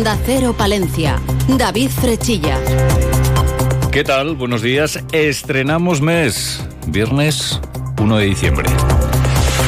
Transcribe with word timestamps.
Onda 0.00 0.16
Cero 0.24 0.54
Palencia. 0.56 1.20
David 1.46 1.90
Frechilla. 1.90 2.58
¿Qué 3.92 4.02
tal? 4.02 4.34
Buenos 4.34 4.62
días. 4.62 4.98
Estrenamos 5.12 6.00
mes. 6.00 6.64
Viernes 6.86 7.60
1 7.98 8.16
de 8.16 8.24
diciembre. 8.24 8.70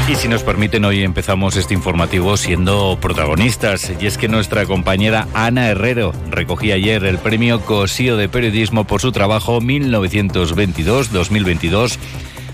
Y 0.08 0.14
si 0.14 0.29
nos 0.29 0.42
permiten, 0.42 0.86
hoy 0.86 1.02
empezamos 1.02 1.56
este 1.56 1.74
informativo 1.74 2.38
siendo 2.38 2.96
protagonistas. 2.98 3.92
Y 4.00 4.06
es 4.06 4.16
que 4.16 4.29
nuestra 4.29 4.64
compañera 4.64 5.29
Ana 5.34 5.68
Herrero 5.68 6.14
recogía 6.30 6.76
ayer 6.76 7.04
el 7.04 7.18
premio 7.18 7.60
Cosío 7.60 8.16
de 8.16 8.30
Periodismo 8.30 8.84
por 8.84 9.02
su 9.02 9.12
trabajo 9.12 9.60
1922-2022. 9.60 11.98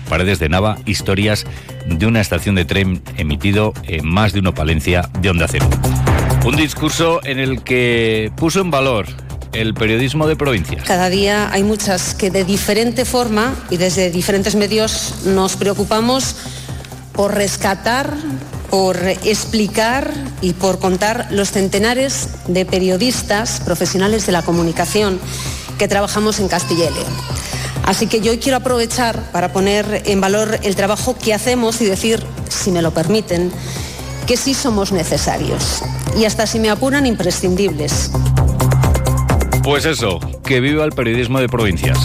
Paredes 0.09 0.39
de 0.39 0.49
Nava, 0.49 0.79
historias 0.85 1.45
de 1.85 2.05
una 2.05 2.19
estación 2.19 2.55
de 2.55 2.65
tren 2.65 3.01
emitido 3.15 3.71
en 3.83 4.05
más 4.05 4.33
de 4.33 4.41
una 4.41 4.53
Palencia 4.53 5.09
de 5.21 5.29
Onda 5.29 5.47
Cero. 5.47 5.69
Un 6.45 6.55
discurso 6.55 7.19
en 7.23 7.37
el 7.37 7.63
que 7.63 8.31
puso 8.37 8.61
en 8.61 8.71
valor 8.71 9.07
el 9.51 9.73
periodismo 9.73 10.27
de 10.27 10.35
provincias. 10.35 10.83
Cada 10.85 11.09
día 11.09 11.51
hay 11.51 11.63
muchas 11.63 12.15
que 12.15 12.31
de 12.31 12.45
diferente 12.45 13.03
forma 13.03 13.53
y 13.69 13.77
desde 13.77 14.09
diferentes 14.09 14.55
medios 14.55 15.25
nos 15.25 15.57
preocupamos 15.57 16.35
por 17.13 17.35
rescatar, 17.35 18.13
por 18.69 18.97
explicar 18.97 20.13
y 20.41 20.53
por 20.53 20.79
contar 20.79 21.27
los 21.31 21.51
centenares 21.51 22.29
de 22.47 22.65
periodistas 22.65 23.59
profesionales 23.59 24.25
de 24.25 24.31
la 24.31 24.41
comunicación 24.41 25.19
que 25.77 25.87
trabajamos 25.87 26.39
en 26.39 26.47
Castilla. 26.47 26.89
Así 27.85 28.07
que 28.07 28.21
yo 28.21 28.31
hoy 28.31 28.37
quiero 28.37 28.57
aprovechar 28.57 29.31
para 29.31 29.51
poner 29.51 30.03
en 30.05 30.21
valor 30.21 30.59
el 30.63 30.75
trabajo 30.75 31.17
que 31.17 31.33
hacemos 31.33 31.81
y 31.81 31.85
decir, 31.85 32.23
si 32.47 32.71
me 32.71 32.81
lo 32.81 32.91
permiten, 32.91 33.51
que 34.29 34.37
sí 34.37 34.53
somos 34.53 34.91
necesarios 34.91 35.81
y 36.15 36.25
hasta 36.25 36.45
si 36.45 36.59
me 36.59 36.69
apuran 36.69 37.07
imprescindibles. 37.07 38.11
Pues 39.63 39.85
eso, 39.85 40.19
que 40.45 40.59
viva 40.59 40.85
el 40.85 40.91
periodismo 40.91 41.39
de 41.39 41.49
provincias. 41.49 41.97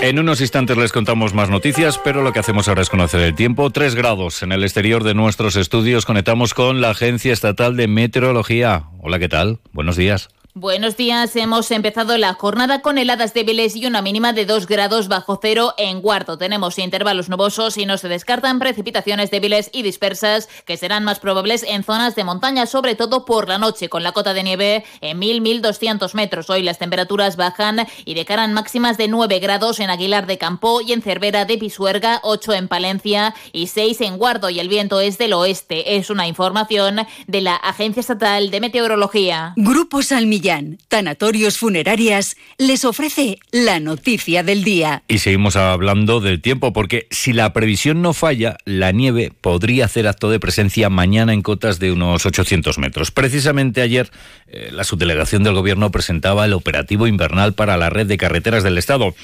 En 0.00 0.18
unos 0.18 0.40
instantes 0.40 0.78
les 0.78 0.92
contamos 0.92 1.34
más 1.34 1.50
noticias, 1.50 2.00
pero 2.02 2.22
lo 2.22 2.32
que 2.32 2.38
hacemos 2.38 2.68
ahora 2.68 2.80
es 2.80 2.88
conocer 2.88 3.20
el 3.20 3.34
tiempo. 3.34 3.68
Tres 3.68 3.94
grados 3.94 4.42
en 4.42 4.50
el 4.52 4.64
exterior 4.64 5.04
de 5.04 5.12
nuestros 5.12 5.56
estudios. 5.56 6.06
Conectamos 6.06 6.54
con 6.54 6.80
la 6.80 6.88
Agencia 6.88 7.34
Estatal 7.34 7.76
de 7.76 7.86
Meteorología. 7.86 8.84
Hola, 9.02 9.18
¿qué 9.18 9.28
tal? 9.28 9.60
Buenos 9.72 9.96
días. 9.96 10.30
Buenos 10.54 10.96
días, 10.96 11.36
hemos 11.36 11.70
empezado 11.70 12.18
la 12.18 12.34
jornada 12.34 12.82
con 12.82 12.98
heladas 12.98 13.34
débiles 13.34 13.76
y 13.76 13.86
una 13.86 14.02
mínima 14.02 14.32
de 14.32 14.46
2 14.46 14.66
grados 14.66 15.06
bajo 15.06 15.38
cero 15.40 15.74
en 15.78 16.00
Guardo. 16.00 16.38
Tenemos 16.38 16.76
intervalos 16.80 17.28
nubosos 17.28 17.78
y 17.78 17.86
no 17.86 17.96
se 17.98 18.08
descartan 18.08 18.58
precipitaciones 18.58 19.30
débiles 19.30 19.70
y 19.72 19.82
dispersas 19.82 20.48
que 20.64 20.76
serán 20.76 21.04
más 21.04 21.20
probables 21.20 21.62
en 21.62 21.84
zonas 21.84 22.16
de 22.16 22.24
montaña, 22.24 22.66
sobre 22.66 22.96
todo 22.96 23.24
por 23.24 23.48
la 23.48 23.58
noche, 23.58 23.88
con 23.88 24.02
la 24.02 24.10
cota 24.10 24.34
de 24.34 24.42
nieve 24.42 24.84
en 25.00 25.20
1000-1200 25.20 26.14
metros. 26.14 26.50
Hoy 26.50 26.64
las 26.64 26.78
temperaturas 26.78 27.36
bajan 27.36 27.86
y 28.04 28.14
decaran 28.14 28.52
máximas 28.52 28.98
de 28.98 29.06
9 29.06 29.38
grados 29.38 29.78
en 29.78 29.88
Aguilar 29.88 30.26
de 30.26 30.36
Campo 30.36 30.80
y 30.80 30.92
en 30.92 31.00
Cervera 31.02 31.44
de 31.44 31.58
Pisuerga, 31.58 32.18
8 32.24 32.54
en 32.54 32.66
Palencia 32.66 33.36
y 33.52 33.68
6 33.68 34.00
en 34.00 34.18
Guardo 34.18 34.50
y 34.50 34.58
el 34.58 34.68
viento 34.68 34.98
es 34.98 35.16
del 35.16 35.32
oeste. 35.32 35.96
Es 35.96 36.10
una 36.10 36.26
información 36.26 37.06
de 37.28 37.40
la 37.40 37.54
Agencia 37.54 38.00
Estatal 38.00 38.50
de 38.50 38.60
Meteorología. 38.60 39.52
Grupo 39.54 40.02
Salmi 40.02 40.39
Tanatorios 40.88 41.58
Funerarias, 41.58 42.36
les 42.56 42.84
ofrece 42.84 43.38
la 43.52 43.78
noticia 43.78 44.42
del 44.42 44.64
día. 44.64 45.02
Y 45.06 45.18
seguimos 45.18 45.56
hablando 45.56 46.20
del 46.20 46.40
tiempo, 46.40 46.72
porque 46.72 47.06
si 47.10 47.32
la 47.32 47.52
previsión 47.52 48.00
no 48.00 48.14
falla, 48.14 48.56
la 48.64 48.90
nieve 48.92 49.32
podría 49.38 49.84
hacer 49.84 50.06
acto 50.08 50.30
de 50.30 50.40
presencia 50.40 50.88
mañana 50.88 51.34
en 51.34 51.42
cotas 51.42 51.78
de 51.78 51.92
unos 51.92 52.24
800 52.24 52.78
metros. 52.78 53.10
Precisamente 53.10 53.82
ayer, 53.82 54.10
eh, 54.48 54.70
la 54.72 54.84
subdelegación 54.84 55.42
del 55.42 55.54
Gobierno 55.54 55.90
presentaba 55.90 56.46
el 56.46 56.54
operativo 56.54 57.06
invernal 57.06 57.52
para 57.52 57.76
la 57.76 57.90
red 57.90 58.06
de 58.06 58.16
carreteras 58.16 58.62
del 58.62 58.78
Estado. 58.78 59.14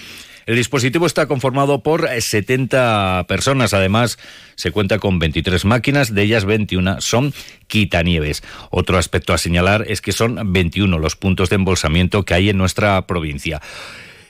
El 0.47 0.55
dispositivo 0.55 1.07
está 1.07 1.27
conformado 1.27 1.83
por 1.83 2.09
70 2.09 3.25
personas. 3.27 3.75
Además, 3.75 4.17
se 4.55 4.71
cuenta 4.71 5.01
con 5.01 5.19
23 5.19 5.65
máquinas, 5.65 6.15
de 6.15 6.23
ellas 6.23 6.45
21 6.45 7.01
son 7.01 7.35
quitanieves. 7.67 8.45
Otro 8.71 8.97
aspecto 8.97 9.35
a 9.35 9.39
señalar 9.39 9.85
es 9.89 10.01
que 10.01 10.13
son 10.13 10.53
21 10.53 11.01
los 11.01 11.17
puntos 11.17 11.51
de 11.51 11.57
embolsamiento 11.57 12.23
que 12.23 12.35
hay 12.35 12.51
en 12.51 12.59
nuestra 12.59 13.09
provincia. 13.09 13.61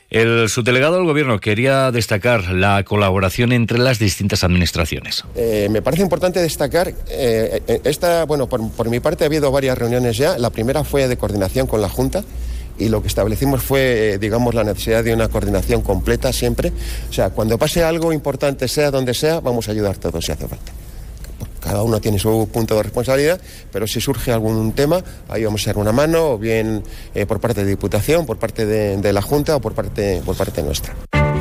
El 0.09 0.49
subdelegado 0.49 0.97
del 0.97 1.05
Gobierno 1.05 1.39
quería 1.39 1.91
destacar 1.91 2.51
la 2.51 2.83
colaboración 2.85 3.53
entre 3.53 3.79
las 3.79 3.99
distintas 3.99 4.43
administraciones. 4.43 5.25
Eh, 5.35 5.69
me 5.71 5.83
parece 5.83 6.03
importante 6.03 6.41
destacar, 6.41 6.89
eh, 7.11 7.61
eh, 7.67 7.81
esta, 7.85 8.25
bueno, 8.25 8.49
por, 8.49 8.71
por 8.71 8.89
mi 8.89 9.01
parte 9.01 9.25
ha 9.25 9.27
habido 9.27 9.51
varias 9.51 9.77
reuniones 9.77 10.17
ya. 10.17 10.39
La 10.39 10.49
primera 10.49 10.85
fue 10.85 11.09
de 11.09 11.19
coordinación 11.19 11.67
con 11.67 11.83
la 11.83 11.91
Junta 11.91 12.25
y 12.79 12.89
lo 12.89 13.03
que 13.03 13.09
establecimos 13.09 13.63
fue, 13.63 14.15
eh, 14.15 14.19
digamos, 14.19 14.55
la 14.55 14.65
necesidad 14.65 15.05
de 15.05 15.13
una 15.15 15.29
coordinación 15.29 15.83
completa 15.83 16.33
siempre. 16.33 16.73
O 17.09 17.13
sea, 17.13 17.31
cuando 17.31 17.59
pase 17.59 17.83
algo 17.83 18.13
importante, 18.13 18.69
sea 18.69 18.91
donde 18.91 19.15
sea, 19.15 19.41
vamos 19.41 19.69
a 19.69 19.73
ayudar 19.73 19.97
todos 19.97 20.25
si 20.25 20.33
hace 20.33 20.47
falta. 20.47 20.73
Cada 21.61 21.83
uno 21.83 22.01
tiene 22.01 22.19
su 22.19 22.49
punto 22.53 22.77
de 22.77 22.85
responsabilidad, 22.85 23.41
pero 23.73 23.89
si 23.89 24.01
surge 24.01 24.31
algún 24.31 24.73
tema, 24.73 25.03
ahí 25.29 25.45
vamos 25.45 25.63
a 25.63 25.71
echar 25.71 25.79
una 25.79 25.91
mano, 25.91 26.33
o 26.33 26.39
bien 26.39 26.85
eh, 27.15 27.27
por 27.27 27.41
parte 27.41 27.65
de 27.65 27.71
Diputación, 27.71 28.25
por 28.25 28.39
parte 28.39 28.67
de, 28.67 28.97
de 28.99 29.13
la 29.13 29.23
Junta 29.23 29.57
o 29.57 29.61
por 29.61 29.75
parte, 29.75 30.23
por 30.25 30.37
parte 30.37 30.63
nuestra. 30.63 30.95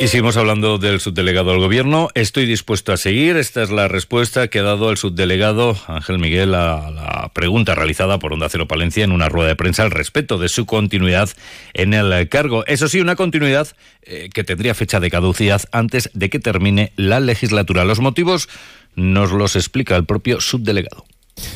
Y 0.00 0.08
seguimos 0.08 0.38
hablando 0.38 0.78
del 0.78 0.98
subdelegado 0.98 1.50
del 1.50 1.60
gobierno. 1.60 2.08
Estoy 2.14 2.46
dispuesto 2.46 2.94
a 2.94 2.96
seguir. 2.96 3.36
Esta 3.36 3.62
es 3.62 3.68
la 3.68 3.86
respuesta 3.86 4.48
que 4.48 4.60
ha 4.60 4.62
dado 4.62 4.88
el 4.90 4.96
subdelegado 4.96 5.76
Ángel 5.88 6.18
Miguel 6.18 6.54
a 6.54 6.90
la 6.90 7.30
pregunta 7.34 7.74
realizada 7.74 8.18
por 8.18 8.32
Onda 8.32 8.48
Cero 8.48 8.66
Palencia 8.66 9.04
en 9.04 9.12
una 9.12 9.28
rueda 9.28 9.48
de 9.48 9.56
prensa 9.56 9.82
al 9.82 9.90
respecto 9.90 10.38
de 10.38 10.48
su 10.48 10.64
continuidad 10.64 11.28
en 11.74 11.92
el 11.92 12.30
cargo. 12.30 12.64
Eso 12.66 12.88
sí, 12.88 12.98
una 12.98 13.14
continuidad 13.14 13.68
eh, 14.00 14.30
que 14.32 14.42
tendría 14.42 14.72
fecha 14.72 15.00
de 15.00 15.10
caducidad 15.10 15.60
antes 15.70 16.08
de 16.14 16.30
que 16.30 16.38
termine 16.38 16.94
la 16.96 17.20
legislatura. 17.20 17.84
Los 17.84 18.00
motivos 18.00 18.48
nos 18.94 19.32
los 19.32 19.54
explica 19.54 19.96
el 19.96 20.06
propio 20.06 20.40
subdelegado. 20.40 21.04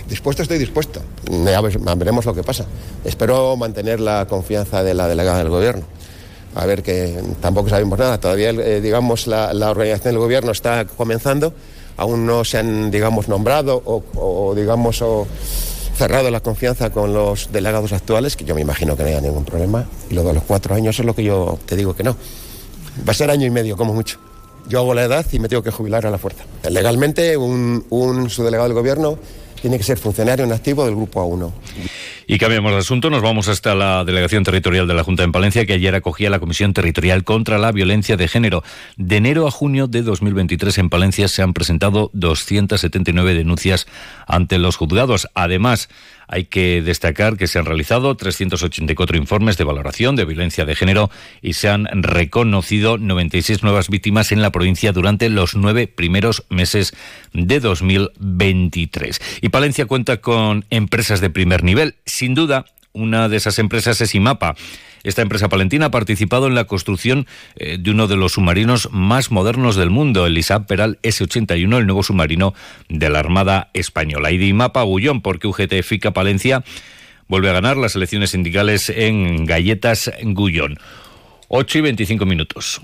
Dispuesto 0.07 0.43
estoy 0.43 0.59
dispuesto. 0.59 1.03
Veremos 1.97 2.27
lo 2.27 2.35
que 2.35 2.43
pasa. 2.43 2.67
Espero 3.07 3.57
mantener 3.57 4.01
la 4.01 4.27
confianza 4.27 4.83
de 4.83 4.93
la 4.93 5.09
delegada 5.09 5.39
del 5.39 5.49
gobierno 5.49 5.87
a 6.55 6.67
ver 6.67 6.83
que 6.83 7.21
tampoco 7.41 7.69
sabemos 7.69 7.99
nada. 7.99 8.19
Todavía, 8.19 8.51
eh, 8.51 8.81
digamos, 8.81 9.27
la, 9.27 9.51
organización 9.71 10.15
del 10.15 10.19
gobierno 10.19 10.53
está 10.53 10.85
comenzando, 10.87 11.53
aún 11.97 12.27
no 12.27 12.45
se 12.45 12.59
han, 12.59 12.91
digamos, 12.91 13.29
nombrado 13.29 13.83
o, 13.85 14.55
digamos, 14.55 15.03
cerrado 15.97 16.31
la 16.31 16.41
confianza 16.41 16.91
con 16.91 17.13
los 17.13 17.51
delegados 17.53 17.93
actuales, 17.93 18.37
que 18.37 18.45
yo 18.45 18.55
me 18.55 18.61
imagino 18.61 18.97
que 18.97 19.03
no 19.03 19.09
haya 19.09 19.21
ningún 19.21 19.45
problema. 19.45 19.87
Y 20.11 20.15
luego 20.15 20.31
a 20.31 20.33
los 20.33 20.45
cuatro 20.45 20.75
años 20.75 20.99
es 20.99 21.05
lo 21.05 21.15
que 21.15 21.25
yo 21.25 21.59
te 21.67 21.77
digo 21.77 21.95
que 21.95 22.03
no. 22.03 22.17
Va 23.07 23.11
a 23.11 23.15
ser 23.15 23.31
año 23.31 23.47
y 23.47 23.51
medio, 23.51 23.77
como 23.77 23.93
mucho. 23.93 24.19
Yo 24.69 24.79
hago 24.79 24.95
la 24.95 25.05
edad 25.05 25.27
y 25.31 25.39
me 25.39 25.49
tengo 25.49 25.63
que 25.63 25.71
jubilar 25.71 26.07
a 26.07 26.11
la 26.11 26.19
fuerza. 26.19 26.45
Legalmente, 26.71 27.37
un, 27.37 27.85
un 27.91 28.31
subdelegado 28.31 28.69
del 28.69 28.75
gobierno 28.75 29.19
tiene 29.61 29.79
que 29.79 29.85
ser 29.85 29.99
funcionario 29.99 30.45
en 30.45 30.53
activo 30.53 30.85
del 30.85 30.95
Grupo 30.95 31.23
A1. 31.23 31.51
Y 32.27 32.39
cambiamos 32.39 32.73
de 32.73 32.79
asunto, 32.79 33.11
nos 33.11 33.21
vamos 33.21 33.49
hasta 33.49 33.75
la 33.75 34.03
Delegación 34.05 34.45
Territorial 34.45 34.87
de 34.87 34.95
la 34.95 35.05
Junta 35.05 35.25
en 35.25 35.33
Palencia, 35.33 35.67
que 35.67 35.75
ayer 35.75 35.95
acogía 35.95 36.31
la 36.31 36.39
Comisión 36.39 36.73
Territorial 36.73 37.23
contra 37.23 37.59
la 37.59 37.71
Violencia 37.71 38.17
de 38.17 38.29
Género. 38.29 38.63
De 38.97 39.17
enero 39.17 39.47
a 39.47 39.51
junio 39.51 39.89
de 39.89 40.03
2023 40.03 40.79
en 40.79 40.89
Palencia 40.89 41.29
se 41.29 41.43
han 41.43 41.53
presentado 41.53 42.11
279 42.15 43.35
denuncias 43.35 43.87
ante 44.27 44.59
los 44.59 44.77
juzgados. 44.77 45.29
Además, 45.35 45.91
hay 46.29 46.45
que 46.45 46.83
destacar 46.83 47.37
que 47.37 47.47
se 47.47 47.59
han 47.59 47.65
realizado 47.65 48.15
384 48.17 49.17
informes 49.17 49.57
de 49.57 49.65
valoración 49.65 50.17
de 50.17 50.25
violencia 50.25 50.65
de 50.65 50.75
género 50.75 51.11
y 51.43 51.55
se 51.55 51.69
han 51.69 51.87
reconocido 51.93 52.99
96 52.99 53.63
nuevas 53.63 53.89
víctimas 53.89 54.33
en 54.33 54.43
la 54.43 54.51
provincia 54.51 54.93
durante 54.93 55.29
los 55.29 55.55
nueve 55.55 55.87
primeros 55.87 56.45
meses 56.49 56.95
de 57.33 57.61
2023. 57.61 59.21
Y 59.43 59.49
Palencia 59.49 59.87
cuenta 59.87 60.19
con 60.19 60.65
empresas 60.71 61.21
de 61.21 61.31
primer 61.31 61.65
nivel. 61.65 61.97
Sin 62.07 62.35
duda, 62.35 62.65
una 62.95 63.29
de 63.29 63.37
esas 63.37 63.59
empresas 63.59 64.01
es 64.01 64.15
IMAPA. 64.15 64.55
Esta 65.03 65.21
empresa 65.21 65.49
palentina 65.51 65.87
ha 65.87 65.91
participado 65.91 66.47
en 66.47 66.55
la 66.55 66.65
construcción 66.65 67.27
eh, 67.57 67.77
de 67.79 67.91
uno 67.91 68.07
de 68.07 68.17
los 68.17 68.33
submarinos 68.33 68.89
más 68.91 69.31
modernos 69.31 69.77
del 69.77 69.91
mundo, 69.91 70.25
el 70.25 70.39
ISAP 70.39 70.67
Peral 70.67 70.99
S-81, 71.03 71.77
el 71.77 71.87
nuevo 71.87 72.03
submarino 72.03 72.55
de 72.89 73.11
la 73.11 73.19
Armada 73.19 73.69
Española. 73.75 74.31
Y 74.31 74.39
de 74.39 74.47
IMAPA 74.47 74.83
Gullón, 74.83 75.21
porque 75.21 75.49
UGT 75.49 75.83
FICA 75.83 76.13
Palencia 76.13 76.65
vuelve 77.29 77.51
a 77.51 77.53
ganar 77.53 77.77
las 77.77 77.97
elecciones 77.97 78.31
sindicales 78.31 78.89
en 78.89 79.45
Galletas 79.45 80.11
Gullón. 80.23 80.79
8 81.49 81.79
y 81.79 81.81
25 81.83 82.25
minutos. 82.25 82.81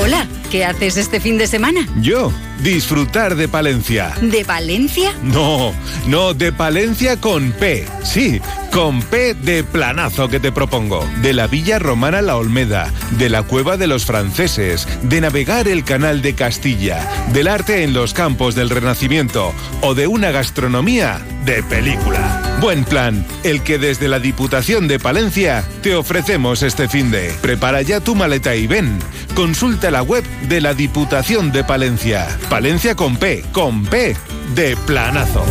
Hola, 0.00 0.26
¿qué 0.50 0.64
haces 0.64 0.96
este 0.96 1.20
fin 1.20 1.38
de 1.38 1.46
semana? 1.46 1.86
Yo 2.00 2.32
disfrutar 2.60 3.36
de 3.36 3.48
Palencia. 3.48 4.14
¿De 4.20 4.44
Valencia? 4.44 5.12
No, 5.22 5.72
no, 6.06 6.34
de 6.34 6.52
Palencia 6.52 7.20
con 7.20 7.52
P. 7.52 7.86
Sí, 8.02 8.40
con 8.72 9.02
P 9.02 9.34
de 9.34 9.64
planazo 9.64 10.28
que 10.28 10.40
te 10.40 10.52
propongo. 10.52 11.06
De 11.22 11.32
la 11.32 11.46
Villa 11.46 11.78
Romana 11.78 12.22
La 12.22 12.36
Olmeda, 12.36 12.92
de 13.18 13.28
la 13.28 13.42
Cueva 13.42 13.76
de 13.76 13.86
los 13.86 14.04
Franceses, 14.04 14.86
de 15.02 15.20
navegar 15.20 15.68
el 15.68 15.84
Canal 15.84 16.22
de 16.22 16.34
Castilla, 16.34 17.08
del 17.32 17.48
arte 17.48 17.82
en 17.82 17.92
los 17.92 18.14
campos 18.14 18.54
del 18.54 18.70
Renacimiento 18.70 19.52
o 19.80 19.94
de 19.94 20.06
una 20.06 20.30
gastronomía 20.30 21.20
de 21.44 21.62
película. 21.62 22.56
Buen 22.60 22.84
plan, 22.84 23.26
el 23.42 23.62
que 23.62 23.78
desde 23.78 24.08
la 24.08 24.18
Diputación 24.18 24.88
de 24.88 24.98
Palencia 24.98 25.64
te 25.82 25.94
ofrecemos 25.94 26.62
este 26.62 26.88
fin 26.88 27.10
de. 27.10 27.34
Prepara 27.42 27.82
ya 27.82 28.00
tu 28.00 28.14
maleta 28.14 28.54
y 28.54 28.66
ven. 28.66 28.98
Consulta 29.34 29.90
la 29.90 30.02
web 30.02 30.24
de 30.48 30.60
la 30.60 30.74
Diputación 30.74 31.52
de 31.52 31.64
Palencia. 31.64 32.26
Palencia 32.48 32.94
con 32.94 33.16
P, 33.16 33.42
con 33.52 33.84
P 33.84 34.14
de 34.54 34.76
planazo. 34.86 35.44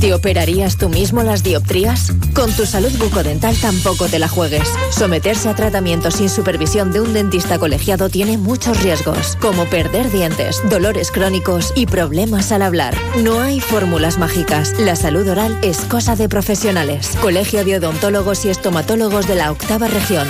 ¿Te 0.00 0.12
operarías 0.12 0.76
tú 0.76 0.90
mismo 0.90 1.22
las 1.22 1.42
dioptrías? 1.42 2.12
Con 2.34 2.52
tu 2.52 2.66
salud 2.66 2.92
bucodental 2.98 3.56
tampoco 3.56 4.06
te 4.06 4.18
la 4.18 4.28
juegues. 4.28 4.68
Someterse 4.90 5.48
a 5.48 5.54
tratamiento 5.54 6.10
sin 6.10 6.28
supervisión 6.28 6.92
de 6.92 7.00
un 7.00 7.14
dentista 7.14 7.58
colegiado 7.58 8.10
tiene 8.10 8.36
muchos 8.36 8.82
riesgos, 8.82 9.36
como 9.40 9.64
perder 9.64 10.10
dientes, 10.10 10.60
dolores 10.68 11.10
crónicos 11.10 11.72
y 11.74 11.86
problemas 11.86 12.52
al 12.52 12.60
hablar. 12.60 12.94
No 13.22 13.40
hay 13.40 13.60
fórmulas 13.60 14.18
mágicas. 14.18 14.78
La 14.78 14.94
salud 14.94 15.26
oral 15.26 15.56
es 15.62 15.78
cosa 15.86 16.16
de 16.16 16.28
profesionales. 16.28 17.16
Colegio 17.22 17.64
de 17.64 17.78
Odontólogos 17.78 18.44
y 18.44 18.50
Estomatólogos 18.50 19.26
de 19.26 19.36
la 19.36 19.50
Octava 19.52 19.88
Región. 19.88 20.28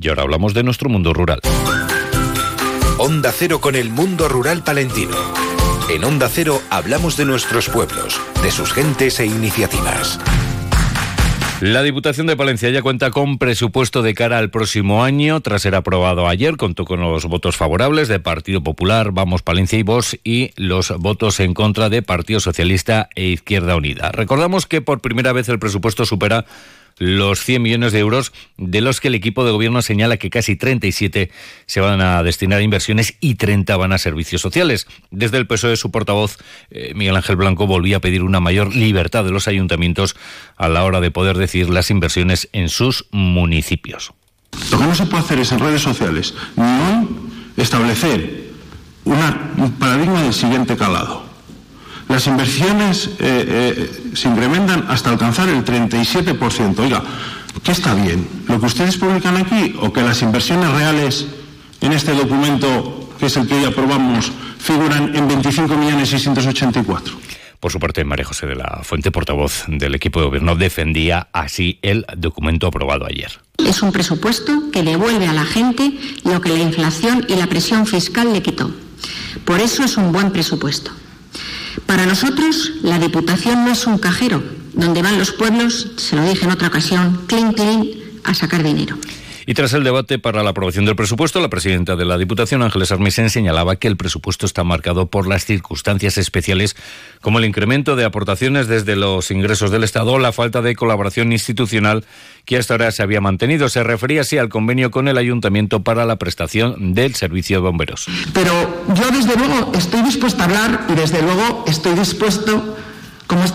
Y 0.00 0.08
ahora 0.08 0.22
hablamos 0.22 0.54
de 0.54 0.62
nuestro 0.62 0.88
mundo 0.88 1.12
rural. 1.12 1.40
Onda 3.06 3.30
Cero 3.30 3.60
con 3.60 3.76
el 3.76 3.88
mundo 3.88 4.28
rural 4.28 4.64
palentino. 4.64 5.14
En 5.88 6.02
Onda 6.02 6.28
Cero 6.28 6.60
hablamos 6.70 7.16
de 7.16 7.24
nuestros 7.24 7.68
pueblos, 7.68 8.20
de 8.42 8.50
sus 8.50 8.72
gentes 8.72 9.20
e 9.20 9.26
iniciativas. 9.26 10.18
La 11.60 11.84
Diputación 11.84 12.26
de 12.26 12.36
Palencia 12.36 12.68
ya 12.70 12.82
cuenta 12.82 13.12
con 13.12 13.38
presupuesto 13.38 14.02
de 14.02 14.12
cara 14.12 14.38
al 14.38 14.50
próximo 14.50 15.04
año. 15.04 15.40
Tras 15.40 15.62
ser 15.62 15.76
aprobado 15.76 16.26
ayer, 16.26 16.56
contó 16.56 16.84
con 16.84 17.00
los 17.00 17.26
votos 17.26 17.56
favorables 17.56 18.08
de 18.08 18.18
Partido 18.18 18.60
Popular, 18.60 19.12
Vamos 19.12 19.42
Palencia 19.42 19.78
y 19.78 19.84
Vos 19.84 20.18
y 20.24 20.50
los 20.56 20.90
votos 20.98 21.38
en 21.38 21.54
contra 21.54 21.88
de 21.88 22.02
Partido 22.02 22.40
Socialista 22.40 23.08
e 23.14 23.26
Izquierda 23.26 23.76
Unida. 23.76 24.10
Recordamos 24.10 24.66
que 24.66 24.80
por 24.80 25.00
primera 25.00 25.32
vez 25.32 25.48
el 25.48 25.60
presupuesto 25.60 26.06
supera 26.06 26.44
los 26.98 27.40
100 27.40 27.62
millones 27.62 27.92
de 27.92 27.98
euros, 27.98 28.32
de 28.56 28.80
los 28.80 29.00
que 29.00 29.08
el 29.08 29.14
equipo 29.14 29.44
de 29.44 29.52
gobierno 29.52 29.82
señala 29.82 30.16
que 30.16 30.30
casi 30.30 30.56
37 30.56 31.30
se 31.66 31.80
van 31.80 32.00
a 32.00 32.22
destinar 32.22 32.60
a 32.60 32.62
inversiones 32.62 33.16
y 33.20 33.34
30 33.34 33.76
van 33.76 33.92
a 33.92 33.98
servicios 33.98 34.40
sociales. 34.40 34.86
Desde 35.10 35.36
el 35.36 35.46
PSOE, 35.46 35.76
su 35.76 35.90
portavoz, 35.90 36.38
eh, 36.70 36.92
Miguel 36.94 37.16
Ángel 37.16 37.36
Blanco, 37.36 37.66
volvía 37.66 37.98
a 37.98 38.00
pedir 38.00 38.22
una 38.22 38.40
mayor 38.40 38.74
libertad 38.74 39.24
de 39.24 39.30
los 39.30 39.48
ayuntamientos 39.48 40.16
a 40.56 40.68
la 40.68 40.84
hora 40.84 41.00
de 41.00 41.10
poder 41.10 41.36
decidir 41.36 41.68
las 41.68 41.90
inversiones 41.90 42.48
en 42.52 42.68
sus 42.68 43.06
municipios. 43.10 44.12
Lo 44.70 44.78
que 44.78 44.84
no 44.84 44.94
se 44.94 45.06
puede 45.06 45.22
hacer 45.22 45.38
es 45.38 45.52
en 45.52 45.58
redes 45.58 45.82
sociales, 45.82 46.34
no 46.56 47.08
establecer 47.56 48.46
un 49.04 49.72
paradigma 49.78 50.22
del 50.22 50.32
siguiente 50.32 50.76
calado 50.76 51.25
las 52.08 52.26
inversiones 52.26 53.06
eh, 53.06 53.10
eh, 53.20 54.10
se 54.14 54.28
incrementan 54.28 54.86
hasta 54.88 55.10
alcanzar 55.10 55.48
el 55.48 55.64
37%. 55.64 56.78
Oiga, 56.78 57.02
¿qué 57.62 57.72
está 57.72 57.94
bien? 57.94 58.28
¿Lo 58.48 58.60
que 58.60 58.66
ustedes 58.66 58.96
publican 58.96 59.36
aquí 59.36 59.74
o 59.80 59.92
que 59.92 60.02
las 60.02 60.22
inversiones 60.22 60.70
reales 60.70 61.26
en 61.80 61.92
este 61.92 62.12
documento, 62.12 63.10
que 63.18 63.26
es 63.26 63.36
el 63.36 63.48
que 63.48 63.54
hoy 63.54 63.64
aprobamos, 63.64 64.30
figuran 64.58 65.16
en 65.16 65.28
25.684? 65.28 67.00
Por 67.58 67.72
su 67.72 67.80
parte, 67.80 68.04
María 68.04 68.24
José 68.24 68.46
de 68.46 68.54
la 68.54 68.80
Fuente, 68.84 69.10
portavoz 69.10 69.64
del 69.66 69.94
equipo 69.94 70.20
de 70.20 70.26
gobierno, 70.26 70.54
defendía 70.54 71.28
así 71.32 71.80
el 71.82 72.06
documento 72.16 72.68
aprobado 72.68 73.06
ayer. 73.06 73.40
Es 73.58 73.82
un 73.82 73.90
presupuesto 73.90 74.70
que 74.70 74.82
devuelve 74.82 75.26
a 75.26 75.32
la 75.32 75.44
gente 75.44 75.92
lo 76.24 76.40
que 76.40 76.50
la 76.50 76.60
inflación 76.60 77.26
y 77.28 77.34
la 77.34 77.48
presión 77.48 77.86
fiscal 77.86 78.32
le 78.32 78.42
quitó. 78.42 78.70
Por 79.44 79.60
eso 79.60 79.82
es 79.82 79.96
un 79.96 80.12
buen 80.12 80.30
presupuesto. 80.30 80.92
Para 81.84 82.06
nosotros, 82.06 82.72
la 82.82 82.98
Diputación 82.98 83.64
no 83.64 83.72
es 83.72 83.86
un 83.86 83.98
cajero 83.98 84.42
donde 84.72 85.02
van 85.02 85.18
los 85.18 85.32
pueblos, 85.32 85.88
se 85.96 86.16
lo 86.16 86.24
dije 86.24 86.44
en 86.44 86.52
otra 86.52 86.68
ocasión, 86.68 87.22
clean, 87.26 87.52
clean, 87.52 87.88
a 88.24 88.34
sacar 88.34 88.62
dinero. 88.62 88.96
Y 89.48 89.54
tras 89.54 89.72
el 89.74 89.84
debate 89.84 90.18
para 90.18 90.42
la 90.42 90.50
aprobación 90.50 90.86
del 90.86 90.96
presupuesto, 90.96 91.40
la 91.40 91.48
presidenta 91.48 91.94
de 91.94 92.04
la 92.04 92.18
Diputación, 92.18 92.62
Ángeles 92.62 92.90
Armisen, 92.90 93.30
señalaba 93.30 93.76
que 93.76 93.86
el 93.86 93.96
presupuesto 93.96 94.44
está 94.44 94.64
marcado 94.64 95.06
por 95.06 95.28
las 95.28 95.44
circunstancias 95.44 96.18
especiales, 96.18 96.74
como 97.20 97.38
el 97.38 97.44
incremento 97.44 97.94
de 97.94 98.04
aportaciones 98.04 98.66
desde 98.66 98.96
los 98.96 99.30
ingresos 99.30 99.70
del 99.70 99.84
Estado 99.84 100.14
o 100.14 100.18
la 100.18 100.32
falta 100.32 100.62
de 100.62 100.74
colaboración 100.74 101.30
institucional 101.30 102.04
que 102.44 102.56
hasta 102.56 102.74
ahora 102.74 102.90
se 102.90 103.04
había 103.04 103.20
mantenido. 103.20 103.68
Se 103.68 103.84
refería 103.84 104.22
así 104.22 104.36
al 104.36 104.48
convenio 104.48 104.90
con 104.90 105.06
el 105.06 105.16
Ayuntamiento 105.16 105.84
para 105.84 106.04
la 106.06 106.16
prestación 106.16 106.94
del 106.94 107.14
servicio 107.14 107.58
de 107.58 107.62
bomberos. 107.62 108.06
Pero 108.34 108.84
yo, 108.94 109.10
desde 109.12 109.36
luego, 109.36 109.70
estoy 109.76 110.02
dispuesta 110.02 110.42
a 110.42 110.46
hablar 110.46 110.86
y, 110.88 110.94
desde 110.94 111.22
luego, 111.22 111.64
estoy 111.68 111.94
dispuesto 111.94 112.65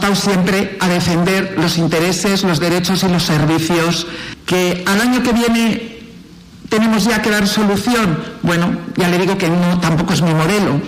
estado 0.02 0.16
siempre, 0.16 0.78
a 0.80 0.90
defender 0.90 1.54
los 1.60 1.78
intereses, 1.78 2.44
los 2.44 2.60
derechos 2.60 3.04
y 3.04 3.08
los 3.08 3.22
servicios, 3.22 4.08
que 4.48 4.84
al 4.88 5.00
año 5.00 5.22
que 5.22 5.32
viene 5.32 6.00
tenemos 6.70 7.06
ya 7.06 7.22
que 7.22 7.30
dar 7.30 7.48
solución. 7.48 8.18
Bueno, 8.42 8.76
ya 8.98 9.10
le 9.10 9.20
digo 9.20 9.38
que 9.38 9.48
no, 9.48 9.80
tampoco 9.80 10.14
es 10.14 10.24
mi 10.24 10.34
modelo. 10.34 10.82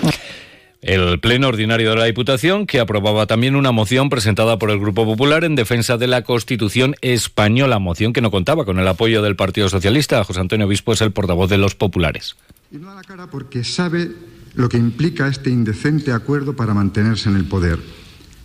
El 0.82 1.20
Pleno 1.20 1.50
Ordinario 1.50 1.92
de 1.92 1.96
la 1.96 2.06
Diputación, 2.06 2.66
que 2.66 2.80
aprobaba 2.80 3.28
también 3.28 3.56
una 3.56 3.72
moción 3.72 4.10
presentada 4.10 4.58
por 4.58 4.72
el 4.72 4.80
Grupo 4.80 5.06
Popular 5.06 5.44
en 5.44 5.54
defensa 5.54 5.98
de 5.98 6.08
la 6.08 6.24
Constitución 6.24 6.96
española, 7.02 7.78
moción 7.78 8.14
que 8.14 8.22
no 8.22 8.32
contaba 8.32 8.66
con 8.66 8.80
el 8.80 8.88
apoyo 8.88 9.22
del 9.22 9.36
Partido 9.36 9.70
Socialista. 9.70 10.24
José 10.24 10.40
Antonio 10.40 10.66
Obispo 10.66 10.94
es 10.94 11.02
el 11.02 11.12
portavoz 11.12 11.52
de 11.52 11.60
los 11.60 11.76
populares. 11.76 12.36
Y 12.72 12.78
no 12.78 12.88
da 12.88 12.96
la 12.96 13.04
cara 13.04 13.28
porque 13.28 13.64
sabe 13.64 14.10
lo 14.56 14.70
que 14.70 14.78
implica 14.78 15.28
este 15.28 15.52
indecente 15.52 16.12
acuerdo 16.12 16.56
para 16.56 16.74
mantenerse 16.74 17.30
en 17.30 17.36
el 17.36 17.46
poder 17.46 17.78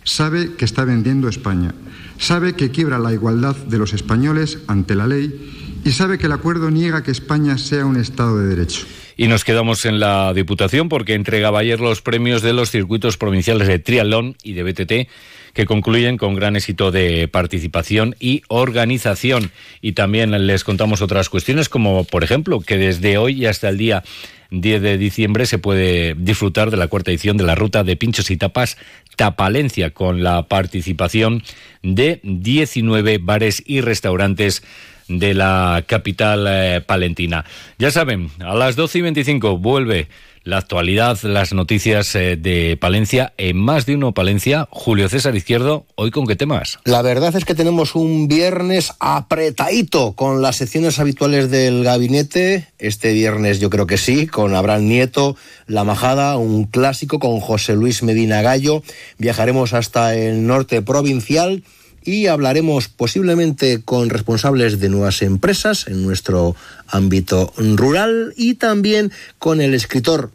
sabe 0.09 0.55
que 0.57 0.65
está 0.65 0.85
vendiendo 0.85 1.29
España, 1.29 1.73
sabe 2.17 2.53
que 2.53 2.71
quiebra 2.71 2.97
la 2.97 3.13
igualdad 3.13 3.55
de 3.55 3.77
los 3.77 3.93
españoles 3.93 4.59
ante 4.67 4.95
la 4.95 5.07
ley 5.07 5.79
y 5.85 5.91
sabe 5.91 6.17
que 6.17 6.25
el 6.25 6.31
acuerdo 6.31 6.71
niega 6.71 7.03
que 7.03 7.11
España 7.11 7.57
sea 7.57 7.85
un 7.85 7.95
Estado 7.95 8.37
de 8.39 8.47
Derecho. 8.47 8.85
Y 9.15 9.27
nos 9.27 9.43
quedamos 9.43 9.85
en 9.85 9.99
la 9.99 10.33
Diputación 10.33 10.89
porque 10.89 11.13
entregaba 11.13 11.59
ayer 11.59 11.79
los 11.79 12.01
premios 12.01 12.41
de 12.41 12.53
los 12.53 12.71
circuitos 12.71 13.17
provinciales 13.17 13.67
de 13.67 13.77
triatlón 13.77 14.35
y 14.43 14.53
de 14.53 14.63
BTT 14.63 15.09
que 15.53 15.65
concluyen 15.65 16.17
con 16.17 16.35
gran 16.35 16.55
éxito 16.55 16.91
de 16.91 17.27
participación 17.27 18.15
y 18.19 18.43
organización. 18.47 19.51
Y 19.81 19.91
también 19.91 20.47
les 20.47 20.63
contamos 20.63 21.01
otras 21.01 21.29
cuestiones 21.29 21.69
como, 21.69 22.03
por 22.05 22.23
ejemplo, 22.23 22.61
que 22.61 22.77
desde 22.77 23.17
hoy 23.17 23.45
hasta 23.45 23.69
el 23.69 23.77
día 23.77 24.03
10 24.51 24.81
de 24.81 24.97
diciembre 24.97 25.45
se 25.45 25.59
puede 25.59 26.15
disfrutar 26.15 26.71
de 26.71 26.77
la 26.77 26.87
cuarta 26.87 27.11
edición 27.11 27.37
de 27.37 27.43
la 27.43 27.55
ruta 27.55 27.83
de 27.83 27.95
pinchos 27.95 28.31
y 28.31 28.37
tapas 28.37 28.77
Tapalencia 29.19 29.89
con 29.89 30.23
la 30.23 30.47
participación 30.47 31.43
de 31.83 32.21
19 32.23 33.17
bares 33.17 33.61
y 33.65 33.81
restaurantes 33.81 34.63
de 35.09 35.33
la 35.33 35.83
capital 35.85 36.45
eh, 36.47 36.81
palentina. 36.85 37.43
Ya 37.77 37.91
saben, 37.91 38.29
a 38.39 38.53
las 38.55 38.75
12 38.77 38.99
y 38.99 39.01
25 39.01 39.57
vuelve 39.57 40.07
la 40.43 40.57
actualidad, 40.57 41.19
las 41.23 41.53
noticias 41.53 42.15
eh, 42.15 42.37
de 42.37 42.77
Palencia, 42.79 43.33
en 43.37 43.57
más 43.57 43.85
de 43.85 43.95
uno 43.95 44.13
Palencia. 44.13 44.67
Julio 44.71 45.09
César 45.09 45.35
Izquierdo, 45.35 45.85
¿hoy 45.95 46.11
con 46.11 46.25
qué 46.25 46.35
temas? 46.35 46.79
La 46.85 47.01
verdad 47.01 47.35
es 47.35 47.43
que 47.43 47.55
tenemos 47.55 47.95
un 47.95 48.27
viernes 48.27 48.93
apretadito 48.99 50.13
con 50.13 50.41
las 50.41 50.57
secciones 50.57 50.99
habituales 50.99 51.51
del 51.51 51.83
gabinete. 51.83 52.67
Este 52.77 53.13
viernes 53.13 53.59
yo 53.59 53.69
creo 53.69 53.85
que 53.85 53.97
sí, 53.97 54.27
con 54.27 54.55
Abraham 54.55 54.87
Nieto, 54.87 55.35
La 55.67 55.83
Majada, 55.83 56.37
un 56.37 56.65
clásico 56.65 57.19
con 57.19 57.39
José 57.39 57.75
Luis 57.75 58.03
Medina 58.03 58.41
Gallo. 58.41 58.81
Viajaremos 59.17 59.73
hasta 59.73 60.15
el 60.15 60.47
norte 60.47 60.81
provincial 60.81 61.63
y 62.03 62.27
hablaremos 62.27 62.87
posiblemente 62.87 63.81
con 63.83 64.09
responsables 64.09 64.79
de 64.79 64.89
nuevas 64.89 65.21
empresas 65.21 65.87
en 65.87 66.03
nuestro 66.03 66.55
ámbito 66.87 67.53
rural 67.57 68.33
y 68.35 68.55
también 68.55 69.11
con 69.37 69.61
el 69.61 69.73
escritor 69.73 70.31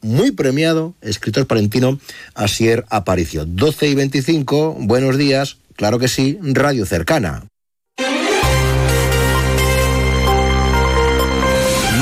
muy 0.00 0.30
premiado, 0.30 0.94
escritor 1.00 1.46
palentino, 1.46 1.98
Asier 2.34 2.84
Aparicio. 2.88 3.44
12 3.44 3.88
y 3.88 3.94
25, 3.94 4.76
buenos 4.80 5.16
días, 5.18 5.58
claro 5.76 5.98
que 5.98 6.08
sí, 6.08 6.38
Radio 6.42 6.86
Cercana. 6.86 7.44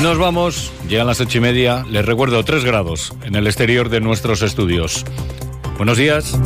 Nos 0.01 0.19
vamos, 0.19 0.71
llegan 0.87 1.07
las 1.07 1.19
ocho 1.19 1.39
y 1.39 1.41
media, 1.41 1.83
les 1.89 2.05
recuerdo 2.05 2.43
tres 2.45 2.63
grados 2.63 3.13
en 3.23 3.35
el 3.35 3.47
exterior 3.47 3.89
de 3.89 3.99
nuestros 3.99 4.43
estudios. 4.43 5.03
Buenos 5.77 5.97
días. 5.97 6.37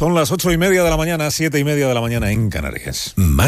Son 0.00 0.14
las 0.14 0.32
ocho 0.32 0.50
y 0.50 0.56
media 0.56 0.82
de 0.82 0.88
la 0.88 0.96
mañana, 0.96 1.30
siete 1.30 1.58
y 1.58 1.64
media 1.64 1.86
de 1.86 1.92
la 1.92 2.00
mañana 2.00 2.30
en 2.30 2.48
Canarias. 2.48 3.12